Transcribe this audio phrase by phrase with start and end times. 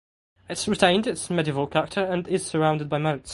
[0.49, 3.29] It has retained its medieval character and is surrounded by moats.